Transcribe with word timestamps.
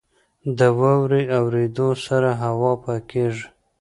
•د 0.57 0.59
واورې 0.79 1.23
اورېدو 1.39 1.87
سره 2.05 2.29
هوا 2.43 2.71
پاکېږي. 2.83 3.47